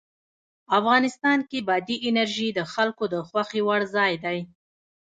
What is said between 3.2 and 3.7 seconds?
خوښې